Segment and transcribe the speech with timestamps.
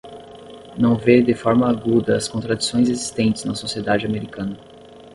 [0.79, 4.57] não vê de forma aguda as contradições existentes na sociedade americana